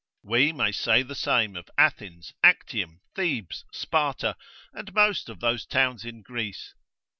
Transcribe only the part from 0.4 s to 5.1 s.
may say the same of Athens, Actium, Thebes, Sparta, and